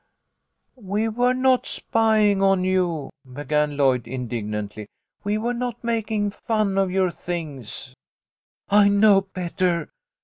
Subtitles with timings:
[0.75, 4.87] "We were not spying on you," began Lloyd, indig nantly."
[5.23, 7.93] We were not making fun of your things!"
[8.67, 9.91] "I know better.